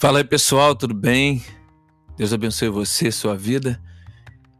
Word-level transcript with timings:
Fala 0.00 0.20
aí 0.20 0.24
pessoal, 0.24 0.74
tudo 0.74 0.94
bem? 0.94 1.44
Deus 2.16 2.32
abençoe 2.32 2.70
você, 2.70 3.12
sua 3.12 3.36
vida. 3.36 3.78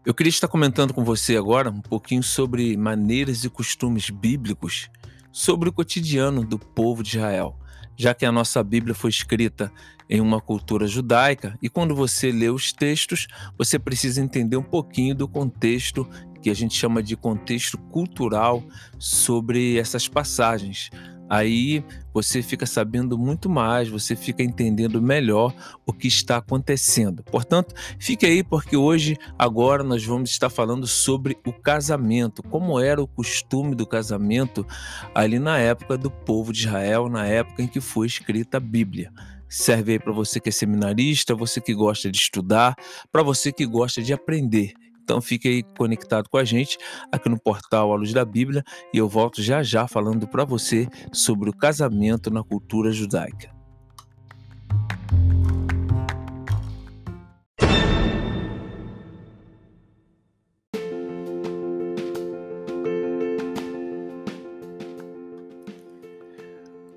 Eu 0.04 0.12
queria 0.12 0.28
estar 0.28 0.46
comentando 0.46 0.92
com 0.92 1.02
você 1.02 1.34
agora 1.34 1.70
um 1.70 1.80
pouquinho 1.80 2.22
sobre 2.22 2.76
maneiras 2.76 3.42
e 3.42 3.48
costumes 3.48 4.10
bíblicos 4.10 4.90
sobre 5.32 5.70
o 5.70 5.72
cotidiano 5.72 6.44
do 6.44 6.58
povo 6.58 7.02
de 7.02 7.16
Israel, 7.16 7.58
já 7.96 8.12
que 8.12 8.26
a 8.26 8.30
nossa 8.30 8.62
Bíblia 8.62 8.94
foi 8.94 9.08
escrita 9.08 9.72
em 10.10 10.20
uma 10.20 10.42
cultura 10.42 10.86
judaica 10.86 11.58
e 11.62 11.70
quando 11.70 11.94
você 11.94 12.30
lê 12.30 12.50
os 12.50 12.70
textos, 12.70 13.26
você 13.56 13.78
precisa 13.78 14.20
entender 14.20 14.58
um 14.58 14.62
pouquinho 14.62 15.14
do 15.14 15.26
contexto 15.26 16.06
que 16.42 16.50
a 16.50 16.54
gente 16.54 16.74
chama 16.74 17.02
de 17.02 17.16
contexto 17.16 17.78
cultural 17.78 18.62
sobre 18.98 19.78
essas 19.78 20.06
passagens. 20.06 20.90
Aí 21.30 21.84
você 22.12 22.42
fica 22.42 22.66
sabendo 22.66 23.16
muito 23.16 23.48
mais, 23.48 23.88
você 23.88 24.16
fica 24.16 24.42
entendendo 24.42 25.00
melhor 25.00 25.54
o 25.86 25.92
que 25.92 26.08
está 26.08 26.38
acontecendo. 26.38 27.22
Portanto, 27.22 27.72
fique 28.00 28.26
aí 28.26 28.42
porque 28.42 28.76
hoje, 28.76 29.16
agora, 29.38 29.84
nós 29.84 30.04
vamos 30.04 30.30
estar 30.30 30.50
falando 30.50 30.88
sobre 30.88 31.38
o 31.46 31.52
casamento, 31.52 32.42
como 32.42 32.80
era 32.80 33.00
o 33.00 33.06
costume 33.06 33.76
do 33.76 33.86
casamento 33.86 34.66
ali 35.14 35.38
na 35.38 35.56
época 35.56 35.96
do 35.96 36.10
povo 36.10 36.52
de 36.52 36.66
Israel, 36.66 37.08
na 37.08 37.24
época 37.24 37.62
em 37.62 37.68
que 37.68 37.80
foi 37.80 38.08
escrita 38.08 38.56
a 38.56 38.60
Bíblia 38.60 39.12
serve 39.52 39.92
aí 39.92 39.98
para 39.98 40.12
você 40.12 40.38
que 40.38 40.48
é 40.48 40.52
seminarista, 40.52 41.34
você 41.34 41.60
que 41.60 41.74
gosta 41.74 42.08
de 42.08 42.16
estudar, 42.16 42.72
para 43.10 43.20
você 43.20 43.52
que 43.52 43.66
gosta 43.66 44.00
de 44.00 44.12
aprender. 44.12 44.74
Então 45.10 45.20
fique 45.20 45.48
aí 45.48 45.64
conectado 45.76 46.28
com 46.28 46.36
a 46.36 46.44
gente 46.44 46.78
aqui 47.10 47.28
no 47.28 47.36
portal 47.36 47.92
A 47.92 47.96
Luz 47.96 48.12
da 48.12 48.24
Bíblia 48.24 48.62
e 48.94 48.98
eu 48.98 49.08
volto 49.08 49.42
já 49.42 49.60
já 49.60 49.88
falando 49.88 50.28
para 50.28 50.44
você 50.44 50.86
sobre 51.12 51.50
o 51.50 51.52
casamento 51.52 52.30
na 52.30 52.44
cultura 52.44 52.92
judaica. 52.92 53.50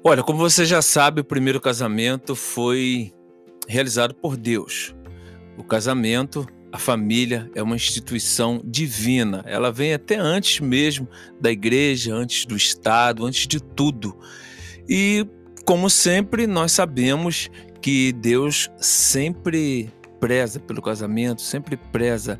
Olha, 0.03 0.21
como 0.21 0.37
você 0.37 0.65
já 0.65 0.83
sabe, 0.83 1.21
o 1.21 1.25
primeiro 1.25 1.59
casamento 1.59 2.35
foi 2.35 3.11
realizado 3.67 4.13
por 4.13 4.37
Deus. 4.37 4.93
O 5.57 5.63
casamento 5.63 6.45
a 6.73 6.79
família 6.79 7.51
é 7.53 7.61
uma 7.61 7.75
instituição 7.75 8.59
divina. 8.65 9.43
Ela 9.45 9.71
vem 9.71 9.93
até 9.93 10.15
antes 10.15 10.59
mesmo 10.59 11.07
da 11.39 11.51
igreja, 11.51 12.15
antes 12.15 12.47
do 12.47 12.57
Estado, 12.57 13.27
antes 13.27 13.45
de 13.45 13.61
tudo. 13.61 14.17
E, 14.89 15.23
como 15.65 15.87
sempre, 15.87 16.47
nós 16.47 16.71
sabemos 16.71 17.47
que 17.79 18.11
Deus 18.13 18.71
sempre 18.79 19.87
preza 20.19 20.59
pelo 20.59 20.81
casamento, 20.81 21.43
sempre 21.43 21.77
preza 21.77 22.39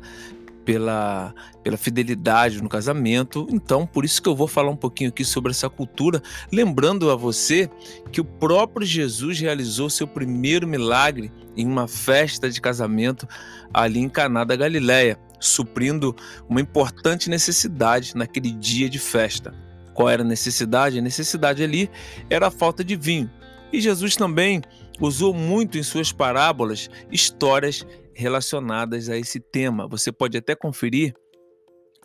pela, 0.64 1.32
pela 1.62 1.76
fidelidade 1.76 2.60
no 2.60 2.68
casamento. 2.68 3.46
Então, 3.52 3.86
por 3.86 4.04
isso 4.04 4.20
que 4.20 4.28
eu 4.28 4.34
vou 4.34 4.48
falar 4.48 4.70
um 4.70 4.76
pouquinho 4.76 5.10
aqui 5.10 5.24
sobre 5.24 5.52
essa 5.52 5.70
cultura, 5.70 6.20
lembrando 6.50 7.08
a 7.08 7.14
você 7.14 7.70
que 8.10 8.20
o 8.20 8.24
próprio 8.24 8.84
Jesus 8.84 9.38
realizou 9.38 9.88
seu 9.88 10.08
primeiro 10.08 10.66
milagre 10.66 11.30
em 11.56 11.66
uma 11.66 11.86
festa 11.86 12.50
de 12.50 12.60
casamento 12.60 13.26
ali 13.72 14.00
em 14.00 14.08
Caná 14.08 14.44
da 14.44 14.56
Galileia, 14.56 15.18
suprindo 15.40 16.14
uma 16.48 16.60
importante 16.60 17.28
necessidade 17.28 18.16
naquele 18.16 18.50
dia 18.50 18.88
de 18.88 18.98
festa. 18.98 19.54
Qual 19.92 20.08
era 20.08 20.22
a 20.22 20.26
necessidade? 20.26 20.98
A 20.98 21.02
necessidade 21.02 21.62
ali 21.62 21.90
era 22.28 22.48
a 22.48 22.50
falta 22.50 22.82
de 22.82 22.96
vinho. 22.96 23.30
E 23.72 23.80
Jesus 23.80 24.16
também 24.16 24.62
usou 25.00 25.34
muito 25.34 25.78
em 25.78 25.82
suas 25.82 26.12
parábolas 26.12 26.88
histórias 27.10 27.86
relacionadas 28.14 29.08
a 29.08 29.16
esse 29.16 29.40
tema. 29.40 29.86
Você 29.88 30.12
pode 30.12 30.36
até 30.36 30.54
conferir 30.54 31.14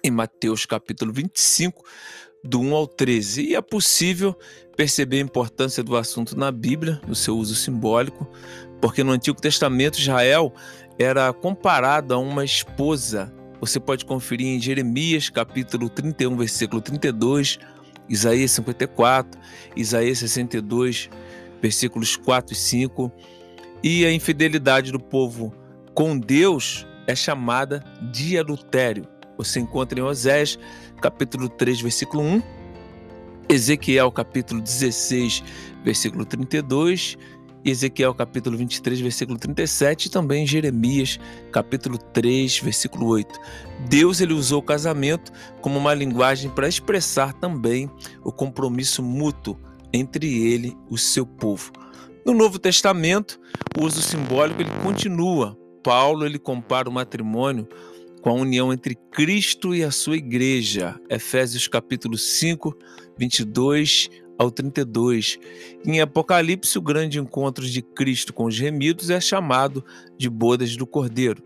em 0.03 0.11
Mateus 0.11 0.65
capítulo 0.65 1.11
25, 1.11 1.83
do 2.43 2.59
1 2.59 2.75
ao 2.75 2.87
13. 2.87 3.43
E 3.43 3.55
é 3.55 3.61
possível 3.61 4.35
perceber 4.75 5.17
a 5.17 5.21
importância 5.21 5.83
do 5.83 5.97
assunto 5.97 6.37
na 6.37 6.51
Bíblia, 6.51 7.01
no 7.07 7.15
seu 7.15 7.37
uso 7.37 7.55
simbólico, 7.55 8.27
porque 8.79 9.03
no 9.03 9.11
Antigo 9.11 9.41
Testamento 9.41 9.99
Israel 9.99 10.53
era 10.97 11.31
comparado 11.33 12.13
a 12.13 12.17
uma 12.17 12.45
esposa. 12.45 13.33
Você 13.59 13.79
pode 13.79 14.05
conferir 14.05 14.47
em 14.47 14.59
Jeremias 14.59 15.29
capítulo 15.29 15.89
31, 15.89 16.37
versículo 16.37 16.81
32, 16.81 17.59
Isaías 18.07 18.51
54, 18.51 19.39
Isaías 19.75 20.19
62, 20.19 21.09
versículos 21.61 22.15
4 22.15 22.53
e 22.53 22.55
5. 22.57 23.11
E 23.83 24.05
a 24.05 24.11
infidelidade 24.11 24.91
do 24.91 24.99
povo 24.99 25.53
com 25.93 26.17
Deus 26.17 26.85
é 27.07 27.15
chamada 27.15 27.83
de 28.11 28.37
adultério. 28.37 29.07
Você 29.39 29.61
encontra 29.61 29.97
em 29.97 30.03
Osés, 30.03 30.59
capítulo 31.01 31.47
3, 31.47 31.79
versículo 31.79 32.21
1, 32.21 32.43
Ezequiel, 33.47 34.11
capítulo 34.11 34.59
16, 34.59 35.41
versículo 35.81 36.25
32, 36.25 37.17
Ezequiel, 37.63 38.13
capítulo 38.13 38.57
23, 38.57 38.99
versículo 38.99 39.39
37, 39.39 40.07
e 40.07 40.09
também 40.09 40.45
Jeremias, 40.45 41.17
capítulo 41.53 41.97
3, 41.97 42.59
versículo 42.59 43.07
8. 43.07 43.39
Deus 43.87 44.19
ele 44.19 44.33
usou 44.33 44.59
o 44.59 44.63
casamento 44.63 45.31
como 45.61 45.79
uma 45.79 45.93
linguagem 45.93 46.51
para 46.51 46.67
expressar 46.67 47.31
também 47.31 47.89
o 48.25 48.33
compromisso 48.33 49.01
mútuo 49.01 49.57
entre 49.93 50.51
ele 50.51 50.77
e 50.91 50.93
o 50.93 50.97
seu 50.97 51.25
povo. 51.25 51.71
No 52.25 52.33
Novo 52.33 52.59
Testamento, 52.59 53.39
o 53.79 53.85
uso 53.85 54.01
simbólico 54.01 54.61
ele 54.61 54.71
continua 54.83 55.57
Paulo 55.83 56.25
ele 56.25 56.39
compara 56.39 56.89
o 56.89 56.91
matrimônio 56.91 57.67
com 58.21 58.29
a 58.29 58.33
união 58.33 58.73
entre 58.73 58.95
Cristo 59.11 59.73
e 59.73 59.83
a 59.83 59.91
sua 59.91 60.17
igreja. 60.17 60.99
Efésios 61.09 61.67
capítulo 61.67 62.17
5, 62.17 62.75
22 63.17 64.09
ao 64.37 64.49
32. 64.49 65.37
Em 65.85 65.99
Apocalipse, 66.01 66.77
o 66.77 66.81
grande 66.81 67.19
encontro 67.19 67.65
de 67.65 67.81
Cristo 67.81 68.33
com 68.33 68.45
os 68.45 68.57
remidos 68.57 69.09
é 69.09 69.19
chamado 69.19 69.83
de 70.17 70.29
bodas 70.29 70.75
do 70.75 70.87
Cordeiro. 70.87 71.43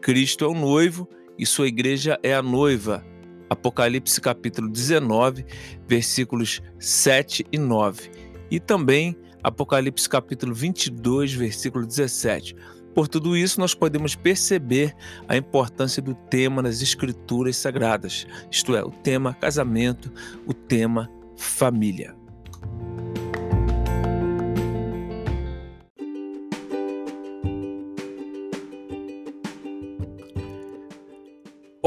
Cristo 0.00 0.44
é 0.44 0.48
o 0.48 0.54
noivo 0.54 1.08
e 1.38 1.44
sua 1.44 1.66
igreja 1.66 2.18
é 2.22 2.34
a 2.34 2.42
noiva. 2.42 3.04
Apocalipse 3.48 4.20
capítulo 4.20 4.68
19, 4.68 5.44
versículos 5.86 6.60
7 6.78 7.46
e 7.52 7.58
9. 7.58 8.10
E 8.50 8.58
também 8.58 9.16
Apocalipse 9.42 10.08
capítulo 10.08 10.52
22, 10.52 11.32
versículo 11.32 11.86
17. 11.86 12.56
Por 12.96 13.08
tudo 13.08 13.36
isso, 13.36 13.60
nós 13.60 13.74
podemos 13.74 14.14
perceber 14.14 14.96
a 15.28 15.36
importância 15.36 16.00
do 16.00 16.14
tema 16.14 16.62
nas 16.62 16.80
escrituras 16.80 17.54
sagradas, 17.58 18.26
isto 18.50 18.74
é, 18.74 18.82
o 18.82 18.90
tema 18.90 19.34
casamento, 19.34 20.10
o 20.46 20.54
tema 20.54 21.10
família. 21.36 22.16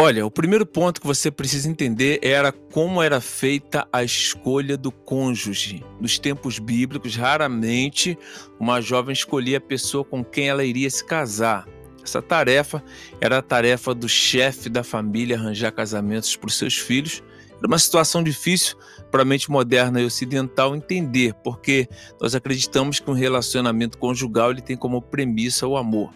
Olha, 0.01 0.25
o 0.25 0.31
primeiro 0.31 0.65
ponto 0.65 1.01
que 1.01 1.05
você 1.05 1.29
precisa 1.29 1.69
entender 1.69 2.21
era 2.21 2.53
como 2.53 3.03
era 3.03 3.19
feita 3.19 3.85
a 3.91 4.01
escolha 4.01 4.77
do 4.77 4.93
cônjuge. 4.93 5.83
Nos 5.99 6.17
tempos 6.17 6.57
bíblicos, 6.57 7.17
raramente 7.17 8.17
uma 8.57 8.79
jovem 8.79 9.11
escolhia 9.11 9.57
a 9.57 9.61
pessoa 9.61 10.05
com 10.05 10.23
quem 10.23 10.47
ela 10.47 10.63
iria 10.63 10.89
se 10.89 11.03
casar. 11.03 11.67
Essa 12.01 12.21
tarefa 12.21 12.81
era 13.19 13.39
a 13.39 13.41
tarefa 13.41 13.93
do 13.93 14.07
chefe 14.07 14.69
da 14.69 14.85
família 14.85 15.35
arranjar 15.35 15.73
casamentos 15.73 16.33
para 16.33 16.47
os 16.47 16.57
seus 16.57 16.77
filhos. 16.77 17.21
Era 17.57 17.67
uma 17.67 17.77
situação 17.77 18.23
difícil 18.23 18.77
para 19.11 19.23
a 19.23 19.25
mente 19.25 19.51
moderna 19.51 19.99
e 19.99 20.05
ocidental 20.05 20.77
entender, 20.77 21.33
porque 21.43 21.89
nós 22.21 22.33
acreditamos 22.33 23.01
que 23.01 23.11
um 23.11 23.13
relacionamento 23.13 23.97
conjugal 23.97 24.51
ele 24.51 24.61
tem 24.61 24.77
como 24.77 25.01
premissa 25.01 25.67
o 25.67 25.75
amor. 25.75 26.09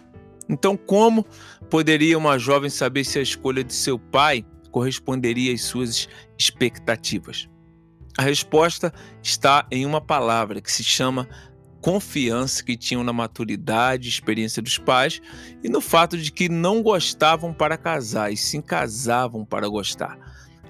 Então, 0.48 0.76
como 0.76 1.24
poderia 1.70 2.18
uma 2.18 2.38
jovem 2.38 2.70
saber 2.70 3.04
se 3.04 3.18
a 3.18 3.22
escolha 3.22 3.64
de 3.64 3.72
seu 3.72 3.98
pai 3.98 4.44
corresponderia 4.70 5.52
às 5.52 5.62
suas 5.62 6.08
expectativas? 6.38 7.48
A 8.16 8.22
resposta 8.22 8.92
está 9.22 9.66
em 9.70 9.84
uma 9.84 10.00
palavra 10.00 10.60
que 10.60 10.70
se 10.70 10.84
chama 10.84 11.28
confiança 11.80 12.64
que 12.64 12.76
tinham 12.76 13.04
na 13.04 13.12
maturidade 13.12 14.06
e 14.06 14.10
experiência 14.10 14.62
dos 14.62 14.78
pais 14.78 15.20
e 15.62 15.68
no 15.68 15.82
fato 15.82 16.16
de 16.16 16.32
que 16.32 16.48
não 16.48 16.82
gostavam 16.82 17.52
para 17.52 17.76
casar 17.76 18.32
e 18.32 18.36
sim 18.38 18.62
casavam 18.62 19.44
para 19.44 19.68
gostar. 19.68 20.18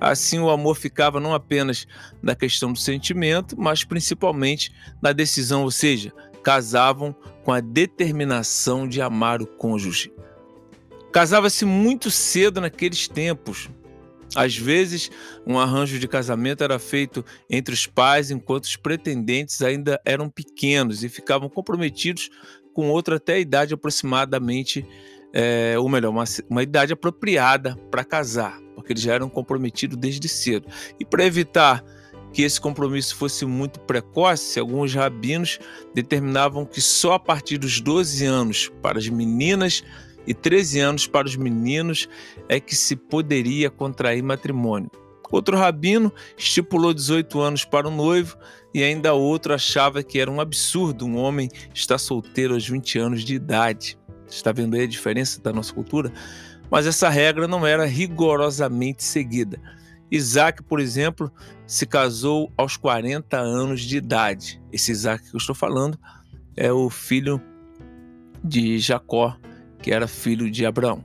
Assim, 0.01 0.41
o 0.41 0.51
amor 0.51 0.75
ficava 0.75 1.21
não 1.21 1.33
apenas 1.33 1.87
na 2.21 2.35
questão 2.35 2.73
do 2.73 2.79
sentimento, 2.79 3.55
mas 3.57 3.85
principalmente 3.85 4.75
na 5.01 5.13
decisão, 5.13 5.63
ou 5.63 5.71
seja, 5.71 6.13
casavam 6.45 7.17
com 7.43 7.51
a 7.51 7.59
determinação 7.59 8.87
de 8.87 9.01
amar 9.01 9.43
o 9.43 9.47
cônjuge. 9.47 10.13
Casava-se 11.11 11.65
muito 11.65 12.11
cedo 12.11 12.61
naqueles 12.61 13.09
tempos. 13.09 13.71
Às 14.37 14.57
vezes, 14.57 15.11
um 15.47 15.59
arranjo 15.59 15.99
de 15.99 16.09
casamento 16.09 16.63
era 16.63 16.79
feito 16.79 17.25
entre 17.49 17.73
os 17.73 17.87
pais 17.87 18.31
enquanto 18.31 18.65
os 18.65 18.77
pretendentes 18.77 19.63
ainda 19.63 20.01
eram 20.05 20.29
pequenos 20.29 21.03
e 21.03 21.09
ficavam 21.09 21.49
comprometidos 21.49 22.31
com 22.75 22.91
outro 22.91 23.15
até 23.15 23.35
a 23.35 23.39
idade 23.39 23.73
aproximadamente, 23.73 24.85
é, 25.33 25.77
ou 25.79 25.89
melhor, 25.89 26.11
uma, 26.11 26.25
uma 26.51 26.63
idade 26.63 26.93
apropriada 26.93 27.77
para 27.91 28.05
casar, 28.05 28.61
porque 28.75 28.93
eles 28.93 29.03
já 29.03 29.15
eram 29.15 29.29
comprometidos 29.29 29.97
desde 29.97 30.29
cedo. 30.29 30.67
E 30.99 31.05
para 31.05 31.25
evitar 31.25 31.85
que 32.35 32.43
esse 32.43 32.61
compromisso 32.61 33.15
fosse 33.15 33.47
muito 33.47 33.79
precoce, 33.79 34.59
alguns 34.59 34.93
rabinos 34.93 35.61
determinavam 35.95 36.67
que 36.67 36.81
só 36.81 37.15
a 37.15 37.19
partir 37.19 37.59
dos 37.59 37.81
12 37.81 38.27
anos 38.27 38.73
para 38.83 38.99
as 38.99 39.09
meninas 39.09 39.85
e 40.27 40.35
13 40.35 40.81
anos 40.81 41.07
para 41.07 41.29
os 41.29 41.37
meninos 41.37 42.09
é 42.49 42.59
que 42.59 42.75
se 42.75 42.97
poderia 42.97 43.71
contrair 43.71 44.21
matrimônio. 44.21 44.91
Outro 45.31 45.57
rabino 45.57 46.13
estipulou 46.37 46.93
18 46.93 47.41
anos 47.41 47.65
para 47.65 47.87
o 47.87 47.91
noivo 47.91 48.37
e 48.75 48.83
ainda 48.83 49.15
outro 49.15 49.55
achava 49.55 50.03
que 50.03 50.19
era 50.19 50.31
um 50.31 50.41
absurdo 50.41 51.07
um 51.07 51.17
homem 51.17 51.49
estar 51.73 51.99
solteiro 51.99 52.55
aos 52.55 52.69
20 52.69 52.99
anos 52.99 53.25
de 53.25 53.37
idade. 53.37 53.97
Está 54.29 54.51
vendo 54.51 54.75
aí 54.75 54.83
a 54.83 54.89
diferença 54.89 55.41
da 55.41 55.53
nossa 55.53 55.73
cultura? 55.73 56.13
Mas 56.69 56.85
essa 56.85 57.09
regra 57.09 57.47
não 57.47 57.65
era 57.65 57.85
rigorosamente 57.85 59.05
seguida. 59.05 59.61
Isaac, 60.11 60.63
por 60.63 60.81
exemplo, 60.81 61.33
se 61.67 61.87
casou 61.87 62.53
aos 62.57 62.77
40 62.77 63.37
anos 63.37 63.81
de 63.81 63.97
idade. 63.97 64.63
Esse 64.73 64.93
Isaac 64.93 65.29
que 65.31 65.35
eu 65.35 65.39
estou 65.39 65.55
falando 65.55 65.99
é 66.57 66.73
o 66.73 66.89
filho 66.91 67.41
de 68.43 68.79
Jacó, 68.79 69.37
que 69.83 69.93
era 69.93 70.07
filho 70.07 70.51
de 70.51 70.67
Abraão. 70.67 71.05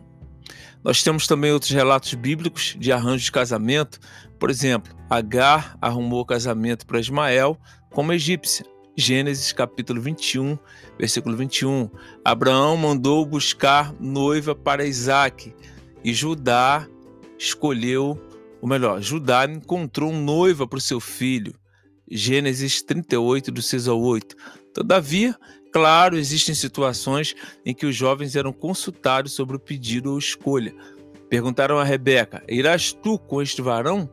Nós 0.84 1.04
temos 1.04 1.28
também 1.28 1.52
outros 1.52 1.72
relatos 1.72 2.14
bíblicos 2.14 2.76
de 2.80 2.92
arranjo 2.92 3.26
de 3.26 3.32
casamento. 3.32 4.00
Por 4.38 4.50
exemplo, 4.50 4.96
Agar 5.10 5.78
arrumou 5.82 6.26
casamento 6.26 6.86
para 6.86 7.00
Ismael 7.00 7.58
como 7.92 8.14
egípcia. 8.14 8.66
Gênesis 8.96 9.54
capítulo 9.54 10.02
21, 10.02 10.58
versículo 10.98 11.36
21. 11.36 11.90
Abraão 12.24 12.76
mandou 12.76 13.26
buscar 13.26 13.94
noiva 14.00 14.54
para 14.54 14.86
Isaac 14.86 15.54
e 16.04 16.14
Judá 16.14 16.86
escolheu 17.38 18.20
ou 18.62 18.68
melhor, 18.68 19.02
Judá 19.02 19.46
encontrou 19.46 20.12
noiva 20.12 20.68
para 20.68 20.78
o 20.78 20.82
seu 20.82 21.00
filho. 21.00 21.54
Gênesis 22.10 22.82
38, 22.82 23.52
do 23.52 23.62
6 23.62 23.88
ao 23.88 24.02
8. 24.02 24.36
Todavia, 24.74 25.36
claro, 25.72 26.18
existem 26.18 26.56
situações 26.56 27.36
em 27.66 27.74
que 27.74 27.86
os 27.86 27.96
jovens 27.96 28.36
eram 28.36 28.52
consultados 28.52 29.34
sobre 29.34 29.56
o 29.56 29.60
pedido 29.60 30.12
ou 30.12 30.18
escolha. 30.18 30.74
Perguntaram 31.30 31.78
a 31.78 31.84
Rebeca: 31.84 32.44
Irás 32.50 32.92
tu 32.92 33.18
com 33.20 33.42
este 33.42 33.62
varão? 33.62 34.10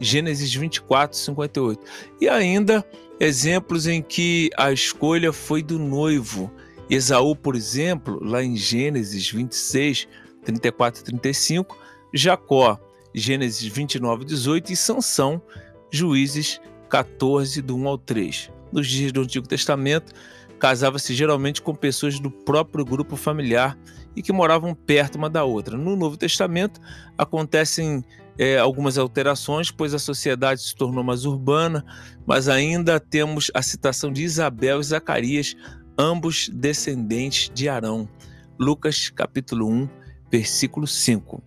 Gênesis 0.00 0.52
24, 0.52 1.16
58. 1.16 1.80
E 2.20 2.28
ainda 2.28 2.84
exemplos 3.20 3.86
em 3.86 4.02
que 4.02 4.50
a 4.56 4.72
escolha 4.72 5.32
foi 5.32 5.62
do 5.62 5.78
noivo. 5.78 6.50
Esaú, 6.88 7.36
por 7.36 7.54
exemplo, 7.54 8.18
lá 8.22 8.42
em 8.42 8.56
Gênesis 8.56 9.30
26, 9.30 10.08
34 10.42 11.02
e 11.02 11.04
35, 11.04 11.78
Jacó 12.12 12.80
Gênesis 13.14 13.66
29, 13.66 14.24
18 14.24 14.72
e 14.72 14.76
Sansão, 14.76 15.42
Juízes 15.90 16.60
14, 16.88 17.62
do 17.62 17.76
1 17.76 17.88
ao 17.88 17.98
3. 17.98 18.50
Nos 18.72 18.86
dias 18.86 19.12
do 19.12 19.22
Antigo 19.22 19.48
Testamento, 19.48 20.12
casava-se 20.58 21.14
geralmente 21.14 21.62
com 21.62 21.74
pessoas 21.74 22.20
do 22.20 22.30
próprio 22.30 22.84
grupo 22.84 23.16
familiar 23.16 23.76
e 24.14 24.22
que 24.22 24.32
moravam 24.32 24.74
perto 24.74 25.16
uma 25.16 25.30
da 25.30 25.44
outra. 25.44 25.76
No 25.76 25.96
Novo 25.96 26.16
Testamento, 26.16 26.80
acontecem 27.16 28.04
é, 28.38 28.58
algumas 28.58 28.98
alterações, 28.98 29.70
pois 29.70 29.94
a 29.94 29.98
sociedade 29.98 30.62
se 30.62 30.74
tornou 30.74 31.02
mais 31.02 31.24
urbana, 31.24 31.84
mas 32.26 32.48
ainda 32.48 33.00
temos 33.00 33.50
a 33.54 33.62
citação 33.62 34.12
de 34.12 34.22
Isabel 34.22 34.80
e 34.80 34.84
Zacarias, 34.84 35.56
ambos 35.98 36.48
descendentes 36.48 37.50
de 37.52 37.68
Arão. 37.68 38.08
Lucas 38.58 39.08
capítulo 39.10 39.68
1, 39.68 39.88
versículo 40.30 40.86
5. 40.86 41.42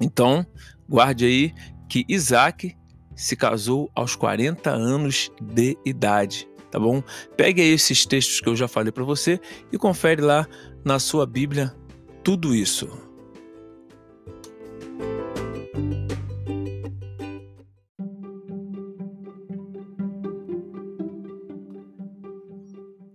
Então, 0.00 0.46
Guarde 0.88 1.24
aí 1.24 1.54
que 1.88 2.04
Isaac 2.08 2.76
se 3.16 3.36
casou 3.36 3.90
aos 3.94 4.16
40 4.16 4.70
anos 4.70 5.30
de 5.40 5.76
idade, 5.84 6.48
tá 6.70 6.78
bom? 6.78 7.02
Pegue 7.36 7.62
aí 7.62 7.68
esses 7.68 8.04
textos 8.04 8.40
que 8.40 8.48
eu 8.48 8.56
já 8.56 8.66
falei 8.66 8.92
para 8.92 9.04
você 9.04 9.40
e 9.72 9.78
confere 9.78 10.20
lá 10.20 10.46
na 10.84 10.98
sua 10.98 11.26
Bíblia 11.26 11.74
tudo 12.22 12.54
isso. 12.54 12.88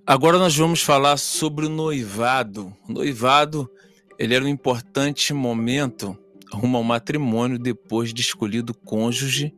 Agora 0.06 0.40
nós 0.40 0.58
vamos 0.58 0.82
falar 0.82 1.18
sobre 1.18 1.68
o 1.68 1.70
noivado. 1.70 2.74
O 2.88 2.94
noivado, 2.94 3.70
ele 4.18 4.34
era 4.34 4.44
um 4.44 4.48
importante 4.48 5.32
momento 5.34 6.18
rumo 6.54 6.78
ao 6.78 6.84
matrimônio 6.84 7.60
depois 7.60 8.14
de 8.14 8.22
escolhido 8.22 8.74
cônjuge, 8.74 9.54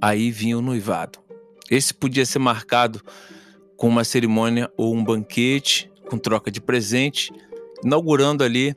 aí 0.00 0.30
vinha 0.30 0.58
o 0.58 0.62
noivado. 0.62 1.18
Esse 1.70 1.94
podia 1.94 2.26
ser 2.26 2.38
marcado 2.38 3.00
com 3.76 3.88
uma 3.88 4.04
cerimônia 4.04 4.70
ou 4.76 4.94
um 4.94 5.02
banquete, 5.02 5.90
com 6.08 6.18
troca 6.18 6.50
de 6.50 6.60
presente, 6.60 7.32
inaugurando 7.82 8.44
ali 8.44 8.74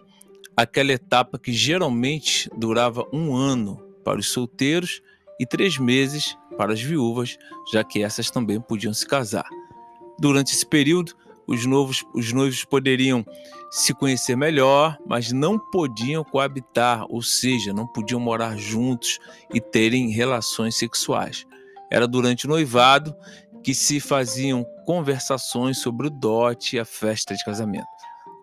aquela 0.56 0.92
etapa 0.92 1.38
que 1.38 1.52
geralmente 1.52 2.50
durava 2.58 3.06
um 3.14 3.36
ano 3.36 3.78
para 4.04 4.20
os 4.20 4.30
solteiros 4.30 5.02
e 5.40 5.46
três 5.46 5.78
meses 5.78 6.38
para 6.58 6.74
as 6.74 6.82
viúvas, 6.82 7.38
já 7.72 7.84
que 7.84 8.02
essas 8.02 8.32
também 8.32 8.60
podiam 8.60 8.94
se 8.94 9.06
casar. 9.06 9.48
Durante 10.20 10.54
esse 10.54 10.66
período, 10.66 11.14
os, 11.48 11.66
novos, 11.66 12.04
os 12.14 12.34
noivos 12.34 12.64
poderiam 12.66 13.26
se 13.70 13.94
conhecer 13.94 14.36
melhor, 14.36 14.98
mas 15.06 15.32
não 15.32 15.58
podiam 15.58 16.24
coabitar, 16.24 17.06
ou 17.10 17.22
seja, 17.22 17.74
não 17.74 17.88
podiam 17.88 18.20
morar 18.20 18.58
juntos 18.58 19.20
e 19.54 19.60
terem 19.60 20.10
relações 20.10 20.78
sexuais. 20.78 21.46
Era 21.92 22.08
durante 22.08 22.46
o 22.46 22.50
noivado 22.50 23.16
que 23.64 23.74
se 23.74 24.00
faziam 24.00 24.66
conversações 24.86 25.80
sobre 25.80 26.08
o 26.08 26.10
dote 26.10 26.76
e 26.76 26.80
a 26.80 26.86
festa 26.86 27.36
de 27.36 27.44
casamento. 27.44 27.88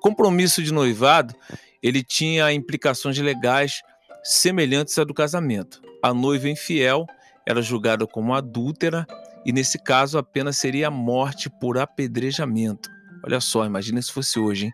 Compromisso 0.01 0.63
de 0.63 0.73
noivado, 0.73 1.35
ele 1.83 2.03
tinha 2.03 2.53
implicações 2.53 3.19
legais 3.19 3.83
semelhantes 4.23 4.99
à 4.99 5.05
do 5.05 5.15
casamento. 5.15 5.83
A 6.03 6.13
noiva 6.13 6.49
infiel 6.49 7.07
era 7.47 7.63
julgada 7.63 8.07
como 8.07 8.35
adúltera 8.35 9.07
e 9.45 9.53
nesse 9.53 9.79
caso 9.79 10.17
a 10.19 10.23
pena 10.23 10.53
seria 10.53 10.89
a 10.89 10.91
morte 10.91 11.51
por 11.51 11.79
apedrejamento. 11.79 12.94
Olha 13.25 13.41
só, 13.41 13.65
imagina 13.65 14.03
se 14.03 14.13
fosse 14.13 14.39
hoje, 14.39 14.67
hein? 14.67 14.73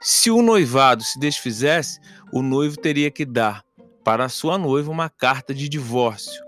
Se 0.00 0.30
o 0.30 0.40
noivado 0.40 1.04
se 1.04 1.18
desfizesse, 1.20 2.00
o 2.32 2.40
noivo 2.40 2.76
teria 2.76 3.10
que 3.10 3.24
dar 3.26 3.62
para 4.02 4.24
a 4.24 4.28
sua 4.28 4.56
noiva 4.56 4.90
uma 4.90 5.10
carta 5.10 5.54
de 5.54 5.68
divórcio. 5.68 6.42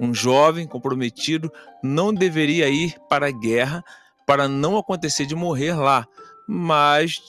Um 0.00 0.12
jovem 0.12 0.66
comprometido 0.66 1.50
não 1.82 2.12
deveria 2.12 2.68
ir 2.68 2.96
para 3.08 3.28
a 3.28 3.30
guerra 3.30 3.84
para 4.26 4.48
não 4.48 4.76
acontecer 4.76 5.24
de 5.24 5.36
morrer 5.36 5.74
lá, 5.74 6.06
mas 6.48 7.20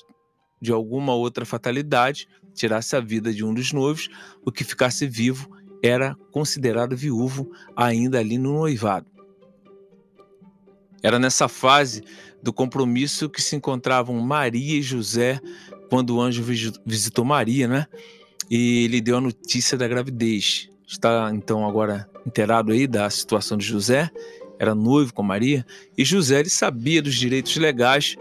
de 0.59 0.71
alguma 0.71 1.13
outra 1.13 1.45
fatalidade 1.45 2.27
tirasse 2.55 2.95
a 2.95 2.99
vida 2.99 3.31
de 3.31 3.45
um 3.45 3.53
dos 3.53 3.71
noivos, 3.71 4.09
o 4.43 4.51
que 4.51 4.63
ficasse 4.63 5.05
vivo 5.05 5.47
era 5.83 6.15
considerado 6.31 6.97
viúvo 6.97 7.51
ainda 7.75 8.19
ali 8.19 8.37
no 8.37 8.53
noivado. 8.53 9.05
Era 11.03 11.19
nessa 11.19 11.49
fase 11.49 12.01
do 12.43 12.51
compromisso 12.51 13.29
que 13.29 13.41
se 13.41 13.55
encontravam 13.55 14.19
Maria 14.19 14.77
e 14.77 14.81
José 14.81 15.39
quando 15.89 16.15
o 16.15 16.21
anjo 16.21 16.43
visitou 16.85 17.23
Maria, 17.23 17.67
né? 17.67 17.87
E 18.51 18.85
lhe 18.87 18.99
deu 18.99 19.17
a 19.17 19.21
notícia 19.21 19.77
da 19.77 19.87
gravidez. 19.87 20.69
Está 20.85 21.31
então 21.33 21.65
agora 21.67 22.07
inteirado 22.27 22.73
aí 22.73 22.85
da 22.85 23.09
situação 23.09 23.57
de 23.57 23.65
José, 23.65 24.11
era 24.59 24.75
noivo 24.75 25.13
com 25.13 25.23
Maria, 25.23 25.65
e 25.97 26.03
José 26.03 26.41
ele 26.41 26.49
sabia 26.49 27.01
dos 27.01 27.15
direitos 27.15 27.55
legais 27.55 28.15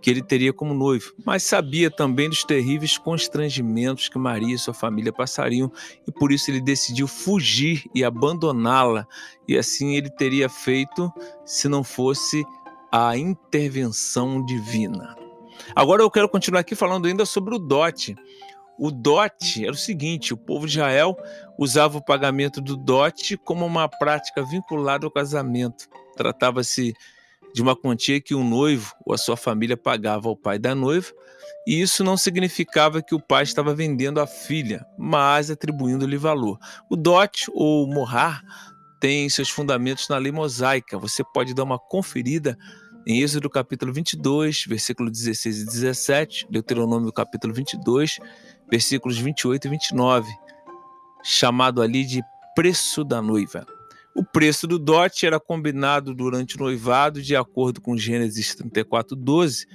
que 0.00 0.10
ele 0.10 0.22
teria 0.22 0.52
como 0.52 0.74
noivo, 0.74 1.12
mas 1.24 1.42
sabia 1.42 1.90
também 1.90 2.28
dos 2.28 2.44
terríveis 2.44 2.96
constrangimentos 2.96 4.08
que 4.08 4.18
Maria 4.18 4.54
e 4.54 4.58
sua 4.58 4.74
família 4.74 5.12
passariam, 5.12 5.70
e 6.06 6.12
por 6.12 6.32
isso 6.32 6.50
ele 6.50 6.60
decidiu 6.60 7.06
fugir 7.06 7.84
e 7.94 8.04
abandoná-la, 8.04 9.06
e 9.46 9.56
assim 9.56 9.96
ele 9.96 10.08
teria 10.08 10.48
feito 10.48 11.12
se 11.44 11.68
não 11.68 11.82
fosse 11.82 12.44
a 12.90 13.16
intervenção 13.16 14.44
divina. 14.44 15.16
Agora 15.74 16.02
eu 16.02 16.10
quero 16.10 16.28
continuar 16.28 16.60
aqui 16.60 16.74
falando 16.74 17.06
ainda 17.06 17.26
sobre 17.26 17.54
o 17.54 17.58
dote. 17.58 18.16
O 18.78 18.90
dote 18.90 19.64
era 19.64 19.72
o 19.72 19.76
seguinte: 19.76 20.32
o 20.32 20.36
povo 20.36 20.66
de 20.66 20.74
Israel 20.74 21.16
usava 21.58 21.98
o 21.98 22.04
pagamento 22.04 22.60
do 22.60 22.76
dote 22.76 23.36
como 23.36 23.66
uma 23.66 23.88
prática 23.88 24.42
vinculada 24.42 25.06
ao 25.06 25.10
casamento. 25.10 25.88
Tratava-se 26.16 26.94
de 27.54 27.62
uma 27.62 27.74
quantia 27.74 28.20
que 28.20 28.34
o 28.34 28.44
noivo 28.44 28.92
ou 29.04 29.14
a 29.14 29.18
sua 29.18 29.36
família 29.36 29.76
pagava 29.76 30.28
ao 30.28 30.36
pai 30.36 30.58
da 30.58 30.74
noiva, 30.74 31.08
e 31.66 31.80
isso 31.80 32.04
não 32.04 32.16
significava 32.16 33.02
que 33.02 33.14
o 33.14 33.20
pai 33.20 33.42
estava 33.42 33.74
vendendo 33.74 34.20
a 34.20 34.26
filha, 34.26 34.86
mas 34.96 35.50
atribuindo-lhe 35.50 36.16
valor. 36.16 36.58
O 36.90 36.96
dote 36.96 37.46
ou 37.52 37.86
morrar 37.86 38.42
tem 39.00 39.28
seus 39.28 39.48
fundamentos 39.48 40.08
na 40.08 40.18
lei 40.18 40.32
mosaica. 40.32 40.98
Você 40.98 41.22
pode 41.32 41.54
dar 41.54 41.64
uma 41.64 41.78
conferida 41.78 42.58
em 43.06 43.22
Êxodo 43.22 43.48
capítulo 43.48 43.92
22, 43.92 44.64
versículo 44.66 45.10
16 45.10 45.62
e 45.62 45.64
17, 45.64 46.46
Deuteronômio 46.50 47.12
capítulo 47.12 47.54
22, 47.54 48.18
versículos 48.70 49.18
28 49.18 49.66
e 49.66 49.70
29, 49.70 50.30
chamado 51.24 51.80
ali 51.80 52.04
de 52.04 52.22
preço 52.54 53.04
da 53.04 53.22
noiva. 53.22 53.66
O 54.14 54.24
preço 54.24 54.66
do 54.66 54.78
dote 54.78 55.26
era 55.26 55.38
combinado 55.38 56.12
durante 56.12 56.56
o 56.56 56.58
noivado, 56.58 57.22
de 57.22 57.36
acordo 57.36 57.80
com 57.80 57.96
Gênesis 57.96 58.54
34, 58.56 59.14
12. 59.14 59.66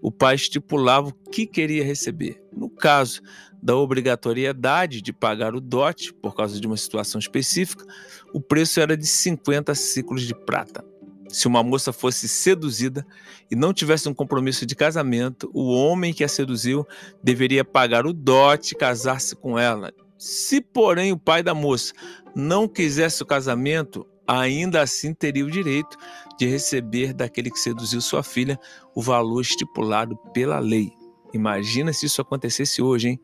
O 0.00 0.10
pai 0.12 0.34
estipulava 0.34 1.08
o 1.08 1.30
que 1.30 1.46
queria 1.46 1.84
receber. 1.84 2.42
No 2.52 2.70
caso 2.70 3.20
da 3.62 3.76
obrigatoriedade 3.76 5.02
de 5.02 5.12
pagar 5.12 5.54
o 5.54 5.60
dote, 5.60 6.12
por 6.12 6.34
causa 6.34 6.60
de 6.60 6.66
uma 6.66 6.76
situação 6.76 7.18
específica, 7.18 7.84
o 8.32 8.40
preço 8.40 8.80
era 8.80 8.96
de 8.96 9.06
50 9.06 9.74
ciclos 9.74 10.22
de 10.22 10.34
prata. 10.34 10.84
Se 11.28 11.46
uma 11.46 11.62
moça 11.62 11.92
fosse 11.92 12.26
seduzida 12.26 13.06
e 13.50 13.56
não 13.56 13.74
tivesse 13.74 14.08
um 14.08 14.14
compromisso 14.14 14.64
de 14.64 14.74
casamento, 14.74 15.50
o 15.52 15.70
homem 15.72 16.14
que 16.14 16.24
a 16.24 16.28
seduziu 16.28 16.86
deveria 17.22 17.64
pagar 17.64 18.06
o 18.06 18.12
dote 18.12 18.72
e 18.72 18.76
casar-se 18.76 19.36
com 19.36 19.58
ela. 19.58 19.92
Se, 20.16 20.60
porém, 20.60 21.12
o 21.12 21.18
pai 21.18 21.42
da 21.42 21.54
moça 21.54 21.92
não 22.34 22.66
quisesse 22.66 23.22
o 23.22 23.26
casamento, 23.26 24.06
ainda 24.28 24.82
assim 24.82 25.14
teria 25.14 25.44
o 25.44 25.50
direito 25.50 25.96
de 26.38 26.46
receber 26.46 27.14
daquele 27.14 27.50
que 27.50 27.58
seduziu 27.58 28.00
sua 28.00 28.22
filha 28.22 28.60
o 28.94 29.00
valor 29.00 29.40
estipulado 29.40 30.16
pela 30.34 30.58
lei. 30.58 30.92
Imagina 31.32 31.92
se 31.92 32.06
isso 32.06 32.20
acontecesse 32.20 32.82
hoje, 32.82 33.08
hein? 33.08 33.20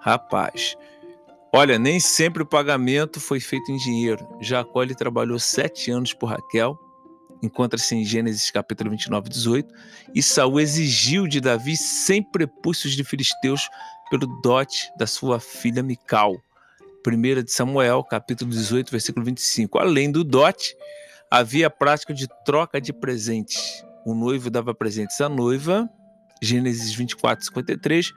Rapaz, 0.00 0.74
olha, 1.54 1.78
nem 1.78 2.00
sempre 2.00 2.42
o 2.42 2.46
pagamento 2.46 3.20
foi 3.20 3.38
feito 3.38 3.70
em 3.70 3.76
dinheiro. 3.76 4.26
Jacó 4.40 4.82
ele 4.82 4.94
trabalhou 4.94 5.38
sete 5.38 5.90
anos 5.90 6.12
por 6.12 6.26
Raquel 6.26 6.76
encontra-se 7.42 7.94
em 7.94 8.04
Gênesis 8.04 8.50
capítulo 8.50 8.90
29, 8.90 9.28
18, 9.28 9.74
e 10.14 10.22
Saul 10.22 10.60
exigiu 10.60 11.26
de 11.26 11.40
Davi 11.40 11.76
100 11.76 12.22
prepúcios 12.30 12.94
de 12.94 13.02
filisteus 13.02 13.68
pelo 14.08 14.26
dote 14.40 14.90
da 14.96 15.06
sua 15.06 15.40
filha 15.40 15.82
Mical. 15.82 16.40
1 17.06 17.42
de 17.42 17.52
Samuel, 17.52 18.04
capítulo 18.04 18.50
18, 18.50 18.90
versículo 18.90 19.24
25. 19.24 19.78
Além 19.78 20.10
do 20.10 20.22
dote, 20.22 20.76
havia 21.30 21.66
a 21.66 21.70
prática 21.70 22.14
de 22.14 22.26
troca 22.44 22.80
de 22.80 22.92
presentes. 22.92 23.84
O 24.04 24.14
noivo 24.14 24.50
dava 24.50 24.74
presentes 24.74 25.20
à 25.20 25.28
noiva, 25.28 25.88
Gênesis 26.40 26.92
24, 26.94 27.44
53, 27.46 28.12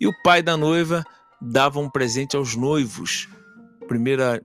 e 0.00 0.06
o 0.06 0.12
pai 0.22 0.42
da 0.42 0.56
noiva 0.56 1.04
dava 1.40 1.80
um 1.80 1.90
presente 1.90 2.36
aos 2.36 2.54
noivos. 2.54 3.28
1 3.90 4.44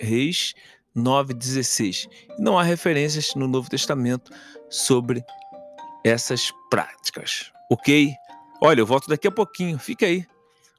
Reis 0.00 0.54
9,16. 0.96 2.08
Não 2.38 2.58
há 2.58 2.62
referências 2.62 3.34
no 3.34 3.46
Novo 3.46 3.68
Testamento 3.68 4.32
sobre 4.70 5.22
essas 6.04 6.52
práticas, 6.70 7.52
ok? 7.70 8.12
Olha, 8.62 8.80
eu 8.80 8.86
volto 8.86 9.08
daqui 9.08 9.28
a 9.28 9.30
pouquinho, 9.30 9.78
fica 9.78 10.06
aí. 10.06 10.24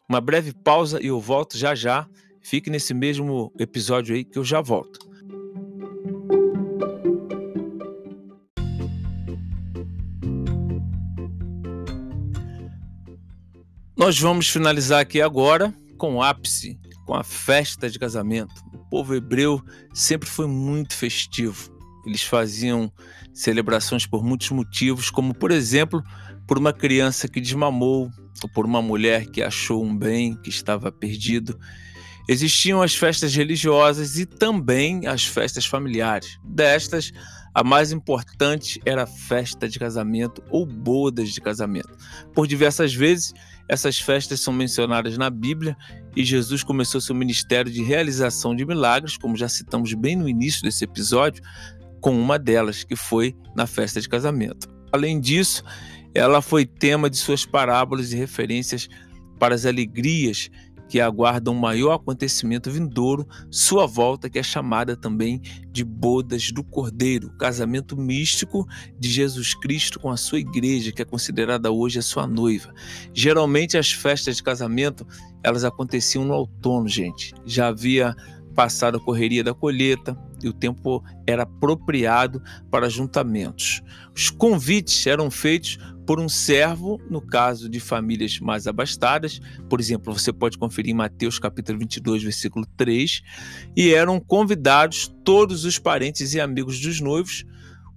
Uma 0.10 0.22
breve 0.22 0.54
pausa 0.54 1.02
e 1.02 1.08
eu 1.08 1.20
volto 1.20 1.58
já 1.58 1.76
já. 1.76 2.08
Fique 2.50 2.70
nesse 2.70 2.94
mesmo 2.94 3.52
episódio 3.60 4.16
aí 4.16 4.24
que 4.24 4.38
eu 4.40 4.44
já 4.44 4.62
volto. 4.62 5.00
Nós 13.96 14.20
vamos 14.20 14.50
finalizar 14.50 15.02
aqui 15.02 15.22
agora 15.22 15.74
com 15.98 16.16
o 16.16 16.24
ápice, 16.24 16.80
com 17.06 17.16
a 17.16 17.24
festa 17.24 17.90
de 17.90 17.98
casamento 17.98 18.68
povo 18.90 19.16
hebreu 19.16 19.62
sempre 19.94 20.30
foi 20.30 20.48
muito 20.48 20.96
festivo. 20.96 21.72
Eles 22.06 22.24
faziam 22.24 22.92
celebrações 23.34 24.06
por 24.06 24.24
muitos 24.24 24.50
motivos, 24.50 25.10
como, 25.10 25.34
por 25.34 25.52
exemplo, 25.52 26.02
por 26.48 26.58
uma 26.58 26.72
criança 26.72 27.28
que 27.28 27.42
desmamou, 27.42 28.10
ou 28.42 28.50
por 28.54 28.66
uma 28.66 28.82
mulher 28.82 29.26
que 29.28 29.42
achou 29.42 29.84
um 29.84 29.96
bem 29.96 30.36
que 30.36 30.50
estava 30.50 30.92
perdido. 30.92 31.60
Existiam 32.28 32.82
as 32.82 32.96
festas 32.96 33.34
religiosas 33.34 34.18
e 34.18 34.26
também 34.26 35.08
as 35.08 35.26
festas 35.26 35.66
familiares. 35.66 36.38
Destas, 36.44 37.12
a 37.54 37.64
mais 37.64 37.92
importante 37.92 38.82
era 38.86 39.04
a 39.04 39.08
festa 39.08 39.68
de 39.68 39.80
casamento 39.80 40.44
ou 40.50 40.66
bodas 40.66 41.30
de 41.30 41.40
casamento. 41.40 41.90
Por 42.34 42.46
diversas 42.46 42.94
vezes, 42.94 43.34
essas 43.68 44.00
festas 44.00 44.42
são 44.42 44.54
mencionadas 44.54 45.18
na 45.18 45.30
Bíblia 45.30 45.76
e 46.16 46.24
Jesus 46.24 46.64
começou 46.64 47.02
seu 47.02 47.16
ministério 47.16 47.72
de 47.72 47.82
realização 47.82 48.56
de 48.56 48.66
milagres, 48.66 49.18
como 49.18 49.36
já 49.36 49.48
citamos 49.48 49.94
bem 49.94 50.16
no 50.16 50.28
início 50.28 50.62
desse 50.62 50.84
episódio, 50.84 51.42
com 52.00 52.20
uma 52.20 52.38
delas, 52.38 52.84
que 52.84 52.96
foi 52.96 53.36
na 53.56 53.66
festa 53.66 54.00
de 54.00 54.08
casamento. 54.08 54.68
Além 54.92 55.20
disso, 55.20 55.64
ela 56.14 56.42
foi 56.42 56.66
tema 56.66 57.10
de 57.10 57.18
suas 57.18 57.46
parábolas 57.46 58.12
e 58.12 58.16
referências 58.16 58.88
para 59.40 59.56
as 59.56 59.66
alegrias 59.66 60.50
que 60.88 61.00
aguardam 61.02 61.54
o 61.54 61.60
maior 61.60 61.94
acontecimento 61.94 62.72
vindouro, 62.72 63.28
sua 63.50 63.86
volta, 63.86 64.30
que 64.30 64.40
é 64.40 64.44
chamada 64.44 64.96
também 64.96 65.42
de 65.72 65.84
Bodas 65.84 66.52
do 66.52 66.64
Cordeiro, 66.64 67.36
casamento 67.38 67.98
místico 67.98 68.66
de 68.98 69.10
Jesus 69.10 69.54
Cristo 69.54 70.00
com 70.00 70.10
a 70.10 70.18
sua 70.18 70.40
igreja, 70.40 70.92
que 70.92 71.02
é 71.02 71.06
considerada 71.06 71.72
hoje 71.72 72.00
a 72.00 72.02
sua 72.02 72.26
noiva. 72.26 72.74
Geralmente 73.14 73.78
as 73.78 73.92
festas 73.92 74.38
de 74.38 74.44
casamento, 74.44 75.06
elas 75.44 75.64
aconteciam 75.64 76.26
no 76.26 76.34
outono, 76.34 76.88
gente. 76.88 77.34
Já 77.46 77.68
havia 77.68 78.16
passado 78.58 78.98
a 78.98 79.00
correria 79.00 79.44
da 79.44 79.54
colheita 79.54 80.18
e 80.42 80.50
o 80.50 80.54
tempo 80.54 81.04
era 81.28 81.44
apropriado 81.44 82.42
para 82.72 82.90
juntamentos. 82.90 83.84
Os 84.16 84.32
convites 84.32 85.06
eram 85.06 85.30
feitos 85.30 85.78
por 86.08 86.20
um 86.20 86.28
servo, 86.28 87.00
no 87.08 87.22
caso 87.22 87.70
de 87.70 87.80
famílias 87.80 88.40
mais 88.40 88.66
abastadas, 88.66 89.40
por 89.70 89.80
exemplo, 89.80 90.12
você 90.12 90.34
pode 90.34 90.58
conferir 90.58 90.92
em 90.92 90.98
Mateus 90.98 91.38
capítulo 91.38 91.78
22, 91.78 92.24
versículo 92.24 92.66
3, 92.76 93.22
e 93.76 93.94
eram 93.94 94.20
convidados 94.20 95.14
todos 95.24 95.64
os 95.64 95.78
parentes 95.78 96.34
e 96.34 96.42
amigos 96.42 96.80
dos 96.80 97.00
noivos, 97.00 97.46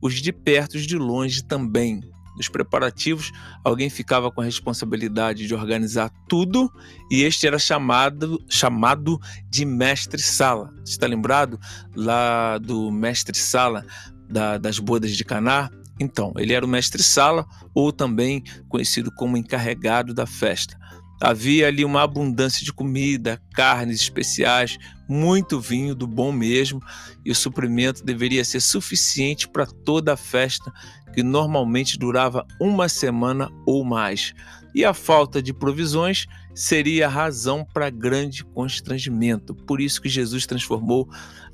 os 0.03 0.21
de 0.21 0.31
perto 0.31 0.77
e 0.77 0.85
de 0.85 0.99
longe 0.99 1.43
também. 1.43 2.03
Nos 2.41 2.49
preparativos, 2.49 3.33
alguém 3.63 3.91
ficava 3.91 4.31
com 4.31 4.41
a 4.41 4.45
responsabilidade 4.45 5.47
de 5.47 5.55
organizar 5.55 6.11
tudo 6.27 6.73
e 7.11 7.23
este 7.23 7.47
era 7.47 7.59
chamado, 7.59 8.43
chamado 8.49 9.21
de 9.51 9.67
mestre-sala. 9.67 10.73
Está 10.83 11.07
lembrado 11.07 11.61
lá 11.95 12.57
do 12.57 12.91
mestre-sala 12.91 13.85
da, 14.27 14.57
das 14.57 14.79
bodas 14.79 15.15
de 15.15 15.23
Caná? 15.23 15.69
Então, 16.01 16.33
ele 16.39 16.55
era 16.55 16.65
o 16.65 16.69
mestre-sala 16.69 17.45
ou 17.75 17.93
também 17.93 18.43
conhecido 18.71 19.13
como 19.13 19.37
encarregado 19.37 20.15
da 20.15 20.25
festa. 20.25 20.79
Havia 21.21 21.69
ali 21.69 21.85
uma 21.85 22.03
abundância 22.03 22.65
de 22.65 22.73
comida, 22.73 23.39
carnes 23.53 24.01
especiais, 24.01 24.79
muito 25.11 25.61
vinho 25.61 25.95
do 25.95 26.07
bom 26.07 26.31
mesmo, 26.33 26.81
e 27.25 27.31
o 27.31 27.35
suprimento 27.35 28.05
deveria 28.05 28.45
ser 28.45 28.61
suficiente 28.61 29.49
para 29.49 29.67
toda 29.67 30.15
a 30.15 30.17
festa, 30.17 30.73
que 31.13 31.23
normalmente 31.23 31.99
durava 31.99 32.47
uma 32.61 32.89
semana 32.89 33.51
ou 33.67 33.85
mais. 33.85 34.33
E 34.75 34.85
a 34.85 34.95
falta 34.95 35.43
de 35.43 35.53
provisões 35.53 36.27
seria 36.55 37.07
a 37.07 37.11
razão 37.11 37.67
para 37.75 37.91
grande 37.91 38.45
constrangimento. 38.45 39.55
Por 39.55 39.81
isso 39.81 40.01
que 40.01 40.09
Jesus 40.09 40.47
transformou 40.47 41.09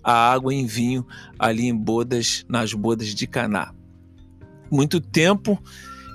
a 0.04 0.32
água 0.32 0.52
em 0.52 0.66
vinho 0.66 1.06
ali 1.38 1.66
em 1.66 1.74
bodas, 1.74 2.44
nas 2.48 2.74
bodas 2.74 3.14
de 3.14 3.26
Caná 3.26 3.72
muito 4.70 5.00
tempo 5.00 5.62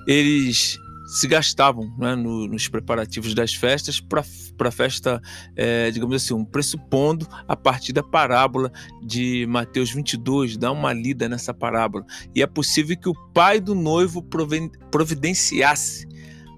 eles 0.07 0.79
se 1.11 1.27
gastavam 1.27 1.93
né, 1.97 2.15
no, 2.15 2.47
nos 2.47 2.69
preparativos 2.69 3.33
das 3.33 3.53
festas 3.53 3.99
para 3.99 4.21
a 4.21 4.71
festa, 4.71 5.21
é, 5.57 5.91
digamos 5.91 6.15
assim, 6.15 6.33
um 6.33 6.45
pressupondo 6.45 7.27
a 7.45 7.53
partir 7.53 7.91
da 7.91 8.01
parábola 8.01 8.71
de 9.03 9.45
Mateus 9.45 9.91
22, 9.91 10.55
dá 10.55 10.71
uma 10.71 10.93
lida 10.93 11.27
nessa 11.27 11.53
parábola. 11.53 12.05
E 12.33 12.41
é 12.41 12.47
possível 12.47 12.95
que 12.97 13.09
o 13.09 13.33
pai 13.33 13.59
do 13.59 13.75
noivo 13.75 14.25
providenciasse 14.89 16.07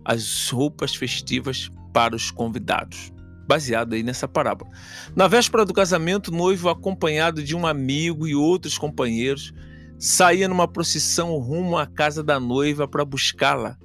as 0.05 0.49
roupas 0.49 0.93
festivas 0.93 1.71
para 1.91 2.15
os 2.15 2.29
convidados. 2.29 3.11
Baseado 3.47 3.93
aí 3.93 4.03
nessa 4.03 4.27
parábola. 4.27 4.69
Na 5.15 5.27
véspera 5.27 5.65
do 5.65 5.73
casamento, 5.73 6.27
o 6.27 6.35
noivo, 6.35 6.69
acompanhado 6.69 7.41
de 7.41 7.55
um 7.55 7.65
amigo 7.65 8.27
e 8.27 8.35
outros 8.35 8.77
companheiros, 8.77 9.51
saía 9.97 10.47
numa 10.47 10.67
procissão 10.67 11.35
rumo 11.39 11.75
à 11.75 11.87
casa 11.87 12.23
da 12.23 12.39
noiva 12.39 12.87
para 12.87 13.03
buscá-la. 13.03 13.79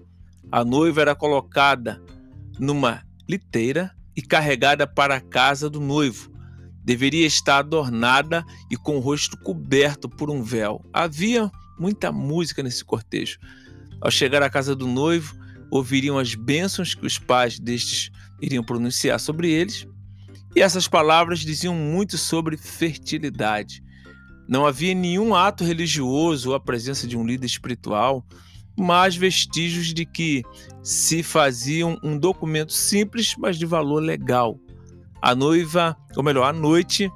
A 0.51 0.65
noiva 0.65 1.03
era 1.03 1.15
colocada 1.15 2.03
numa 2.59 3.03
liteira 3.29 3.95
e 4.17 4.23
carregada 4.23 4.87
para 4.87 5.17
a 5.17 5.21
casa 5.21 5.69
do 5.69 5.81
noivo. 5.81 6.33
Deveria 6.83 7.27
estar 7.27 7.59
adornada 7.59 8.45
e 8.71 8.77
com 8.77 8.97
o 8.97 9.01
rosto 9.01 9.37
coberto 9.37 10.09
por 10.09 10.31
um 10.31 10.43
véu. 10.43 10.83
Havia 10.93 11.51
muita 11.79 12.11
música 12.11 12.63
nesse 12.63 12.85
cortejo. 12.85 13.39
Ao 14.01 14.11
chegar 14.11 14.43
à 14.43 14.49
casa 14.49 14.75
do 14.75 14.87
noivo, 14.87 15.37
ouviriam 15.71 16.19
as 16.19 16.35
bênçãos 16.35 16.95
que 16.95 17.07
os 17.07 17.19
pais 17.19 17.59
destes 17.59 18.11
iriam 18.41 18.65
pronunciar 18.65 19.21
sobre 19.21 19.51
eles, 19.51 19.87
e 20.57 20.63
essas 20.63 20.89
palavras 20.89 21.41
diziam 21.41 21.75
muito 21.75 22.17
sobre 22.17 22.57
fertilidade. 22.57 23.83
Não 24.49 24.65
havia 24.65 24.95
nenhum 24.95 25.35
ato 25.35 25.63
religioso 25.63 26.51
ou 26.51 26.55
a 26.55 26.61
presença 26.61 27.07
de 27.07 27.19
um 27.19 27.27
líder 27.27 27.47
espiritual, 27.47 28.25
mas 28.79 29.17
vestígios 29.17 29.93
de 29.93 30.07
que 30.07 30.43
se 30.83 31.23
faziam 31.23 31.99
um 32.03 32.17
documento 32.17 32.73
simples, 32.73 33.35
mas 33.37 33.59
de 33.59 33.67
valor 33.67 34.01
legal. 34.01 34.59
A 35.21 35.35
noiva, 35.35 35.97
ou 36.17 36.23
melhor, 36.23 36.45
a 36.45 36.53
noite, 36.53 37.11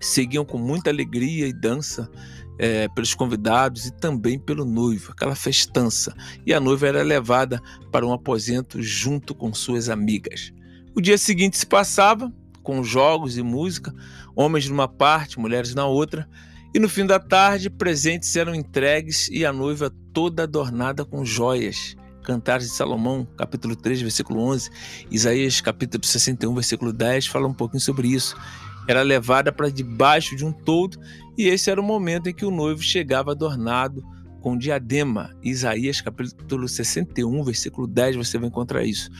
seguiam 0.00 0.44
com 0.44 0.56
muita 0.56 0.88
alegria 0.88 1.46
e 1.46 1.52
dança 1.52 2.10
é, 2.58 2.88
pelos 2.88 3.14
convidados 3.14 3.86
e 3.86 3.92
também 3.92 4.38
pelo 4.38 4.64
noivo, 4.64 5.12
aquela 5.12 5.34
festança. 5.34 6.14
E 6.46 6.54
a 6.54 6.60
noiva 6.60 6.88
era 6.88 7.02
levada 7.02 7.60
para 7.92 8.06
um 8.06 8.12
aposento 8.12 8.82
junto 8.82 9.34
com 9.34 9.52
suas 9.52 9.88
amigas. 9.88 10.52
O 10.94 11.00
dia 11.00 11.18
seguinte 11.18 11.58
se 11.58 11.66
passava 11.66 12.32
com 12.62 12.82
jogos 12.82 13.36
e 13.36 13.42
música, 13.42 13.94
homens 14.34 14.68
numa 14.68 14.88
parte, 14.88 15.38
mulheres 15.38 15.74
na 15.74 15.86
outra, 15.86 16.28
e 16.74 16.78
no 16.78 16.88
fim 16.88 17.04
da 17.04 17.18
tarde, 17.18 17.68
presentes 17.68 18.34
eram 18.36 18.54
entregues 18.54 19.28
e 19.28 19.44
a 19.44 19.52
noiva 19.52 19.90
toda 20.12 20.44
adornada 20.44 21.04
com 21.04 21.24
joias. 21.24 21.96
Cantares 22.22 22.68
de 22.68 22.74
Salomão, 22.74 23.26
capítulo 23.36 23.74
3, 23.74 24.02
versículo 24.02 24.42
11, 24.42 24.70
Isaías, 25.10 25.60
capítulo 25.60 26.04
61, 26.04 26.54
versículo 26.54 26.92
10, 26.92 27.26
fala 27.26 27.48
um 27.48 27.54
pouquinho 27.54 27.80
sobre 27.80 28.08
isso. 28.08 28.36
Era 28.86 29.02
levada 29.02 29.50
para 29.50 29.70
debaixo 29.70 30.36
de 30.36 30.44
um 30.44 30.52
todo, 30.52 30.98
e 31.36 31.48
esse 31.48 31.70
era 31.70 31.80
o 31.80 31.84
momento 31.84 32.28
em 32.28 32.34
que 32.34 32.44
o 32.44 32.50
noivo 32.50 32.82
chegava 32.82 33.32
adornado 33.32 34.04
com 34.40 34.56
diadema. 34.56 35.34
Isaías, 35.42 36.00
capítulo 36.00 36.68
61, 36.68 37.42
versículo 37.42 37.86
10, 37.86 38.16
você 38.16 38.38
vai 38.38 38.48
encontrar 38.48 38.84
isso. 38.84 39.10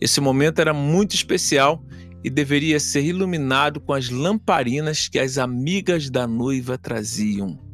Esse 0.00 0.20
momento 0.20 0.60
era 0.60 0.72
muito 0.72 1.14
especial 1.14 1.84
e 2.22 2.30
deveria 2.30 2.78
ser 2.78 3.02
iluminado 3.02 3.80
com 3.80 3.92
as 3.92 4.08
lamparinas 4.08 5.08
que 5.08 5.18
as 5.18 5.38
amigas 5.38 6.10
da 6.10 6.26
noiva 6.26 6.78
traziam. 6.78 7.69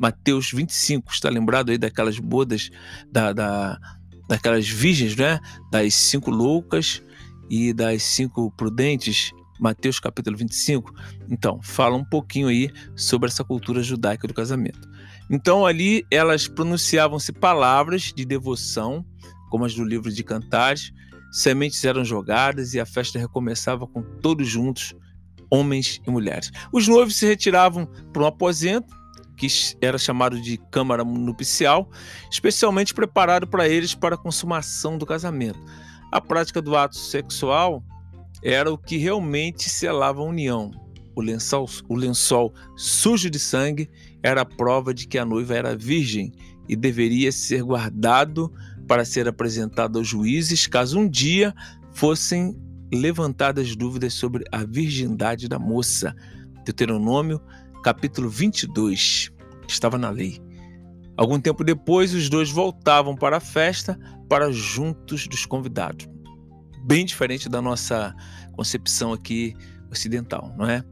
Mateus 0.00 0.50
25, 0.50 1.12
está 1.12 1.28
lembrado 1.28 1.70
aí 1.70 1.76
daquelas 1.76 2.18
bodas, 2.18 2.70
da, 3.12 3.34
da, 3.34 3.78
daquelas 4.26 4.66
virgens, 4.66 5.14
né? 5.14 5.38
Das 5.70 5.94
cinco 5.94 6.30
loucas 6.30 7.02
e 7.50 7.74
das 7.74 8.02
cinco 8.02 8.50
prudentes. 8.52 9.30
Mateus 9.60 10.00
capítulo 10.00 10.38
25. 10.38 10.90
Então, 11.28 11.60
fala 11.62 11.94
um 11.94 12.04
pouquinho 12.04 12.48
aí 12.48 12.70
sobre 12.96 13.28
essa 13.28 13.44
cultura 13.44 13.82
judaica 13.82 14.26
do 14.26 14.32
casamento. 14.32 14.88
Então, 15.28 15.66
ali 15.66 16.02
elas 16.10 16.48
pronunciavam-se 16.48 17.30
palavras 17.30 18.04
de 18.04 18.24
devoção, 18.24 19.04
como 19.50 19.66
as 19.66 19.74
do 19.74 19.84
livro 19.84 20.10
de 20.10 20.24
Cantares, 20.24 20.92
sementes 21.30 21.84
eram 21.84 22.04
jogadas 22.06 22.72
e 22.72 22.80
a 22.80 22.86
festa 22.86 23.18
recomeçava 23.18 23.86
com 23.86 24.02
todos 24.02 24.48
juntos, 24.48 24.94
homens 25.50 26.00
e 26.06 26.10
mulheres. 26.10 26.50
Os 26.72 26.88
noivos 26.88 27.16
se 27.16 27.26
retiravam 27.26 27.86
para 28.12 28.22
um 28.22 28.26
aposento, 28.26 28.94
que 29.40 29.48
era 29.80 29.96
chamado 29.96 30.38
de 30.38 30.58
câmara 30.70 31.02
nupcial, 31.02 31.88
especialmente 32.30 32.92
preparado 32.92 33.46
para 33.46 33.66
eles 33.66 33.94
para 33.94 34.14
a 34.14 34.18
consumação 34.18 34.98
do 34.98 35.06
casamento. 35.06 35.58
A 36.12 36.20
prática 36.20 36.60
do 36.60 36.76
ato 36.76 36.98
sexual 36.98 37.82
era 38.44 38.70
o 38.70 38.76
que 38.76 38.98
realmente 38.98 39.70
selava 39.70 40.20
a 40.20 40.24
união. 40.24 40.70
O 41.16 41.22
lençol, 41.22 41.66
o 41.88 41.96
lençol 41.96 42.52
sujo 42.76 43.30
de 43.30 43.38
sangue 43.38 43.88
era 44.22 44.42
a 44.42 44.44
prova 44.44 44.92
de 44.92 45.08
que 45.08 45.16
a 45.16 45.24
noiva 45.24 45.54
era 45.54 45.74
virgem 45.74 46.32
e 46.68 46.76
deveria 46.76 47.32
ser 47.32 47.62
guardado 47.62 48.52
para 48.86 49.06
ser 49.06 49.26
apresentado 49.26 49.98
aos 49.98 50.06
juízes 50.06 50.66
caso 50.66 50.98
um 50.98 51.08
dia 51.08 51.54
fossem 51.92 52.54
levantadas 52.92 53.74
dúvidas 53.74 54.12
sobre 54.12 54.44
a 54.52 54.64
virgindade 54.64 55.48
da 55.48 55.58
moça. 55.58 56.14
Deuteronômio, 56.64 57.40
capítulo 57.82 58.28
22, 58.28 59.30
estava 59.66 59.96
na 59.96 60.10
lei. 60.10 60.38
Algum 61.16 61.40
tempo 61.40 61.64
depois, 61.64 62.14
os 62.14 62.28
dois 62.28 62.50
voltavam 62.50 63.14
para 63.14 63.38
a 63.38 63.40
festa 63.40 63.98
para 64.28 64.52
juntos 64.52 65.26
dos 65.26 65.44
convidados. 65.46 66.06
Bem 66.84 67.04
diferente 67.04 67.48
da 67.48 67.60
nossa 67.60 68.14
concepção 68.52 69.12
aqui 69.12 69.54
ocidental, 69.90 70.54
não 70.56 70.68
é? 70.68 70.84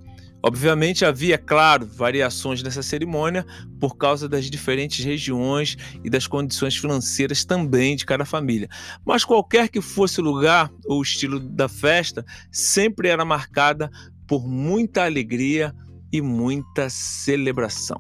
Obviamente 0.43 1.05
havia, 1.05 1.37
claro, 1.37 1.85
variações 1.85 2.63
nessa 2.63 2.83
cerimônia 2.83 3.45
por 3.81 3.97
causa 3.97 4.29
das 4.29 4.49
diferentes 4.49 5.05
regiões 5.05 5.77
e 6.05 6.09
das 6.09 6.27
condições 6.27 6.77
financeiras 6.77 7.45
também 7.45 7.97
de 7.97 8.07
cada 8.07 8.25
família. 8.25 8.69
Mas 9.05 9.25
qualquer 9.25 9.69
que 9.69 9.81
fosse 9.81 10.21
o 10.21 10.25
lugar 10.25 10.71
ou 10.87 11.01
o 11.01 11.03
estilo 11.03 11.41
da 11.41 11.69
festa, 11.69 12.25
sempre 12.53 13.09
era 13.09 13.25
marcada 13.25 13.91
por 14.29 14.47
muita 14.47 15.05
alegria 15.05 15.75
e 16.13 16.21
muita 16.21 16.89
celebração. 16.91 17.99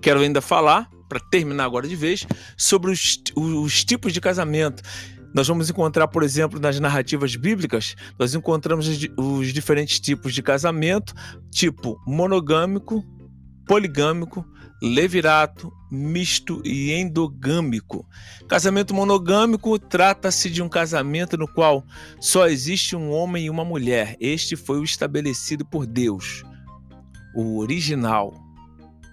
Quero 0.00 0.20
ainda 0.20 0.40
falar, 0.40 0.88
para 1.08 1.20
terminar 1.20 1.64
agora 1.64 1.86
de 1.86 1.96
vez, 1.96 2.26
sobre 2.56 2.90
os, 2.90 3.22
os 3.36 3.84
tipos 3.84 4.12
de 4.12 4.20
casamento 4.20 4.82
nós 5.32 5.46
vamos 5.46 5.70
encontrar, 5.70 6.08
por 6.08 6.22
exemplo, 6.22 6.58
nas 6.58 6.78
narrativas 6.80 7.36
bíblicas, 7.36 7.94
nós 8.18 8.34
encontramos 8.34 8.88
os 9.16 9.52
diferentes 9.52 10.00
tipos 10.00 10.34
de 10.34 10.42
casamento, 10.42 11.14
tipo 11.50 12.00
monogâmico, 12.06 13.04
poligâmico, 13.70 14.44
levirato, 14.82 15.72
misto 15.92 16.60
e 16.64 16.90
endogâmico. 16.90 18.04
Casamento 18.48 18.92
monogâmico 18.92 19.78
trata-se 19.78 20.50
de 20.50 20.60
um 20.60 20.68
casamento 20.68 21.36
no 21.36 21.46
qual 21.46 21.86
só 22.20 22.48
existe 22.48 22.96
um 22.96 23.12
homem 23.12 23.44
e 23.44 23.50
uma 23.50 23.64
mulher. 23.64 24.16
Este 24.18 24.56
foi 24.56 24.80
o 24.80 24.82
estabelecido 24.82 25.64
por 25.64 25.86
Deus, 25.86 26.42
o 27.32 27.60
original. 27.60 28.34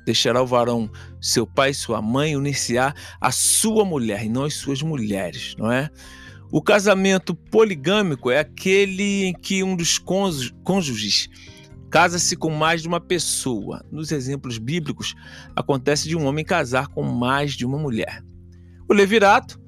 Deixará 0.08 0.41
o 0.41 0.48
varão 0.48 0.89
seu 1.22 1.46
pai 1.46 1.70
e 1.70 1.76
sua 1.76 2.02
mãe 2.02 2.36
unir-se-á 2.36 2.96
a 3.22 3.32
sua 3.32 3.86
mulher 3.86 4.26
e 4.26 4.30
não 4.30 4.43
as 4.43 4.56
suas 4.56 4.82
mulheres, 4.82 5.54
não 5.56 5.72
é? 5.72 5.88
O 6.52 6.63
casamento 6.63 7.36
poligâmico 7.36 8.32
é 8.32 8.39
aquele 8.39 9.26
em 9.26 9.34
que 9.34 9.63
um 9.63 9.76
dos 9.76 10.00
cônjuges 10.00 11.30
casa-se 11.89 12.36
com 12.36 12.50
mais 12.50 12.82
de 12.82 12.88
uma 12.88 13.00
pessoa. 13.00 13.84
Nos 13.91 14.12
exemplos 14.12 14.58
bíblicos, 14.58 15.15
acontece 15.56 16.08
de 16.08 16.15
um 16.15 16.26
homem 16.26 16.43
casar 16.43 16.88
com 16.88 17.04
mais 17.04 17.54
de 17.54 17.65
uma 17.65 17.78
mulher. 17.78 18.23
O 18.89 18.93
levirato 18.93 19.60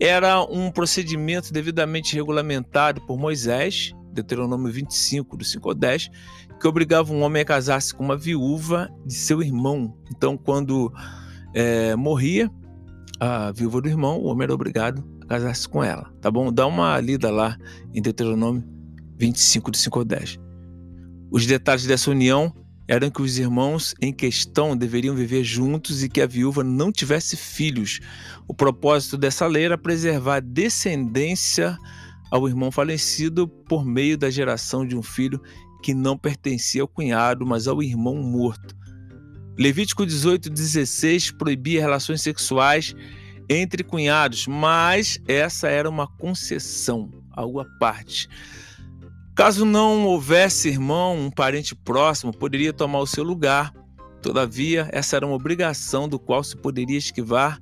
era 0.00 0.42
um 0.42 0.70
procedimento 0.70 1.52
devidamente 1.52 2.14
regulamentado 2.14 3.00
por 3.02 3.18
Moisés, 3.18 3.92
Deuteronômio 4.12 4.72
25, 4.72 5.36
do 5.36 5.44
5 5.44 5.68
ao 5.68 5.74
10, 5.74 6.10
que 6.60 6.68
obrigava 6.68 7.12
um 7.12 7.22
homem 7.22 7.42
a 7.42 7.44
casar-se 7.44 7.94
com 7.94 8.04
uma 8.04 8.16
viúva 8.16 8.88
de 9.04 9.14
seu 9.14 9.42
irmão. 9.42 9.96
Então, 10.10 10.36
quando 10.36 10.92
é, 11.54 11.94
morria 11.96 12.50
a 13.20 13.50
viúva 13.52 13.80
do 13.80 13.88
irmão, 13.88 14.18
o 14.20 14.26
homem 14.26 14.44
era 14.44 14.54
obrigado 14.54 15.04
a 15.22 15.26
casar-se 15.26 15.68
com 15.68 15.82
ela, 15.82 16.12
tá 16.20 16.30
bom? 16.30 16.52
Dá 16.52 16.66
uma 16.66 16.98
lida 17.00 17.30
lá 17.30 17.56
em 17.92 18.00
Deuteronômio 18.00 18.64
25, 19.16 19.70
do 19.70 19.76
5 19.76 19.98
ao 19.98 20.04
10. 20.04 20.38
Os 21.30 21.46
detalhes 21.46 21.84
dessa 21.84 22.10
união 22.10 22.54
eram 22.88 23.10
que 23.10 23.20
os 23.20 23.38
irmãos 23.38 23.94
em 24.00 24.12
questão 24.12 24.74
deveriam 24.74 25.14
viver 25.14 25.44
juntos 25.44 26.02
e 26.02 26.08
que 26.08 26.22
a 26.22 26.26
viúva 26.26 26.64
não 26.64 26.90
tivesse 26.90 27.36
filhos. 27.36 28.00
O 28.46 28.54
propósito 28.54 29.18
dessa 29.18 29.46
lei 29.46 29.66
era 29.66 29.76
preservar 29.76 30.36
a 30.36 30.40
descendência 30.40 31.76
ao 32.30 32.48
irmão 32.48 32.70
falecido 32.70 33.46
por 33.46 33.84
meio 33.84 34.16
da 34.16 34.30
geração 34.30 34.86
de 34.86 34.96
um 34.96 35.02
filho 35.02 35.40
que 35.82 35.92
não 35.92 36.16
pertencia 36.16 36.80
ao 36.80 36.88
cunhado, 36.88 37.46
mas 37.46 37.68
ao 37.68 37.82
irmão 37.82 38.16
morto. 38.16 38.74
Levítico 39.58 40.06
18, 40.06 40.48
16 40.48 41.32
proibia 41.32 41.80
relações 41.80 42.22
sexuais 42.22 42.94
entre 43.50 43.82
cunhados, 43.82 44.46
mas 44.46 45.20
essa 45.26 45.68
era 45.68 45.88
uma 45.88 46.06
concessão, 46.06 47.10
algo 47.32 47.60
à 47.60 47.64
parte. 47.78 48.28
Caso 49.38 49.64
não 49.64 50.04
houvesse 50.04 50.68
irmão, 50.68 51.16
um 51.16 51.30
parente 51.30 51.72
próximo 51.72 52.36
poderia 52.36 52.72
tomar 52.72 52.98
o 52.98 53.06
seu 53.06 53.22
lugar. 53.22 53.72
Todavia, 54.20 54.88
essa 54.90 55.14
era 55.14 55.24
uma 55.24 55.36
obrigação 55.36 56.08
do 56.08 56.18
qual 56.18 56.42
se 56.42 56.56
poderia 56.56 56.98
esquivar, 56.98 57.60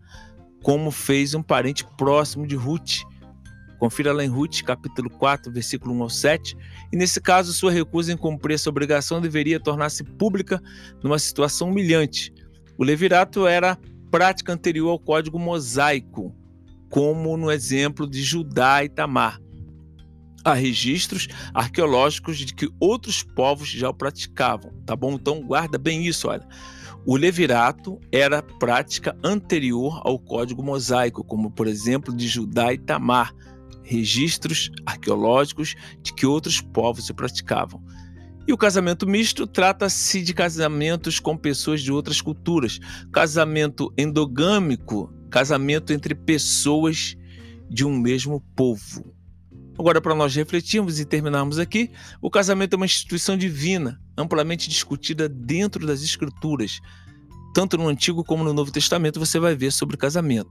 como 0.62 0.90
fez 0.90 1.34
um 1.34 1.42
parente 1.42 1.84
próximo 1.98 2.46
de 2.46 2.56
Ruth. 2.56 3.02
Confira 3.78 4.14
lá 4.14 4.24
em 4.24 4.26
Ruth, 4.26 4.62
capítulo 4.62 5.10
4, 5.10 5.52
versículo 5.52 5.94
1 5.96 6.02
ao 6.04 6.08
7. 6.08 6.56
E 6.90 6.96
nesse 6.96 7.20
caso, 7.20 7.52
sua 7.52 7.70
recusa 7.70 8.10
em 8.10 8.16
cumprir 8.16 8.54
essa 8.54 8.70
obrigação 8.70 9.20
deveria 9.20 9.60
tornar-se 9.60 10.02
pública 10.02 10.62
numa 11.04 11.18
situação 11.18 11.68
humilhante. 11.68 12.32
O 12.78 12.84
levirato 12.84 13.46
era 13.46 13.78
prática 14.10 14.50
anterior 14.50 14.88
ao 14.88 14.98
código 14.98 15.38
mosaico, 15.38 16.34
como 16.88 17.36
no 17.36 17.52
exemplo 17.52 18.08
de 18.08 18.22
Judá 18.22 18.82
e 18.82 18.88
Tamar. 18.88 19.38
Há 20.46 20.54
registros 20.54 21.26
arqueológicos 21.52 22.38
de 22.38 22.54
que 22.54 22.70
outros 22.78 23.20
povos 23.20 23.68
já 23.68 23.90
o 23.90 23.92
praticavam, 23.92 24.72
tá 24.87 24.94
bom? 24.94 25.14
Então 25.14 25.42
guarda 25.42 25.76
bem 25.76 26.06
isso, 26.06 26.28
olha. 26.28 26.46
O 27.04 27.16
levirato 27.16 27.98
era 28.12 28.40
prática 28.40 29.18
anterior 29.24 30.00
ao 30.04 30.20
código 30.20 30.62
mosaico, 30.62 31.24
como 31.24 31.50
por 31.50 31.66
exemplo 31.66 32.14
de 32.14 32.28
Judá 32.28 32.72
e 32.72 32.78
Tamar, 32.78 33.35
registros 33.82 34.70
arqueológicos 34.87 35.74
de 36.00 36.14
que 36.14 36.24
outros 36.24 36.61
povos 36.61 37.06
se 37.06 37.12
praticavam. 37.12 37.82
E 38.46 38.52
o 38.52 38.56
casamento 38.56 39.04
misto 39.04 39.48
trata-se 39.48 40.22
de 40.22 40.32
casamentos 40.32 41.18
com 41.18 41.37
pessoas 41.37 41.82
de 41.82 41.90
outras 41.90 42.20
culturas. 42.20 42.78
Casamento 43.11 43.92
endogâmico, 43.98 45.12
casamento 45.28 45.92
entre 45.92 46.14
pessoas 46.14 47.16
de 47.68 47.85
um 47.85 47.98
mesmo 47.98 48.40
povo. 48.54 49.15
Agora, 49.78 50.00
para 50.00 50.14
nós 50.14 50.34
refletirmos 50.34 50.98
e 50.98 51.04
terminarmos 51.04 51.58
aqui, 51.58 51.90
o 52.20 52.30
casamento 52.30 52.74
é 52.74 52.76
uma 52.76 52.86
instituição 52.86 53.36
divina, 53.36 54.00
amplamente 54.16 54.70
discutida 54.70 55.28
dentro 55.28 55.86
das 55.86 56.02
Escrituras. 56.02 56.80
Tanto 57.54 57.76
no 57.76 57.88
Antigo 57.88 58.24
como 58.24 58.42
no 58.42 58.54
Novo 58.54 58.72
Testamento 58.72 59.20
você 59.20 59.38
vai 59.38 59.54
ver 59.54 59.72
sobre 59.72 59.96
casamento. 59.96 60.50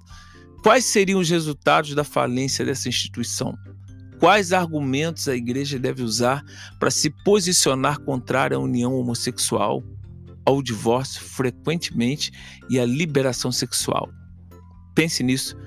Quais 0.62 0.86
seriam 0.86 1.20
os 1.20 1.30
resultados 1.30 1.96
da 1.96 2.04
falência 2.04 2.64
dessa 2.64 2.88
instituição? 2.88 3.56
Quais 4.20 4.54
argumentos 4.54 5.28
a 5.28 5.36
igreja 5.36 5.78
deve 5.78 6.04
usar 6.04 6.44
para 6.80 6.92
se 6.92 7.10
posicionar 7.24 8.00
contra 8.00 8.56
a 8.56 8.60
união 8.60 8.94
homossexual, 8.96 9.84
ao 10.46 10.62
divórcio 10.62 11.22
frequentemente 11.22 12.32
e 12.70 12.80
à 12.80 12.86
liberação 12.86 13.52
sexual? 13.52 14.10
Pense 14.94 15.22
nisso 15.24 15.58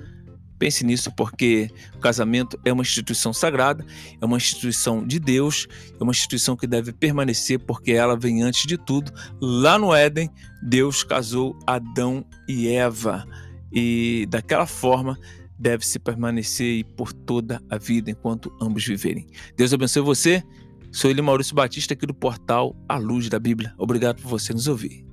Pense 0.59 0.85
nisso 0.85 1.09
porque 1.15 1.69
o 1.95 1.99
casamento 1.99 2.59
é 2.65 2.73
uma 2.73 2.83
instituição 2.83 3.31
sagrada, 3.31 3.85
é 4.21 4.25
uma 4.25 4.35
instituição 4.35 5.07
de 5.07 5.17
Deus, 5.17 5.67
é 5.97 6.03
uma 6.03 6.11
instituição 6.11 6.57
que 6.57 6.67
deve 6.67 6.91
permanecer 6.91 7.57
porque 7.59 7.93
ela 7.93 8.17
vem 8.17 8.43
antes 8.43 8.67
de 8.67 8.77
tudo. 8.77 9.11
Lá 9.41 9.79
no 9.79 9.95
Éden, 9.95 10.29
Deus 10.61 11.01
casou 11.01 11.57
Adão 11.65 12.25
e 12.47 12.67
Eva 12.67 13.25
e 13.71 14.27
daquela 14.29 14.65
forma 14.65 15.17
deve 15.57 15.85
se 15.85 15.97
permanecer 15.97 16.85
por 16.97 17.13
toda 17.13 17.61
a 17.69 17.77
vida 17.77 18.11
enquanto 18.11 18.51
ambos 18.61 18.85
viverem. 18.85 19.27
Deus 19.55 19.73
abençoe 19.73 20.03
você. 20.03 20.43
Sou 20.91 21.09
ele 21.09 21.21
Maurício 21.21 21.55
Batista 21.55 21.93
aqui 21.93 22.05
do 22.05 22.13
portal 22.13 22.75
A 22.87 22.97
Luz 22.97 23.29
da 23.29 23.39
Bíblia. 23.39 23.73
Obrigado 23.77 24.21
por 24.21 24.29
você 24.29 24.53
nos 24.53 24.67
ouvir. 24.67 25.08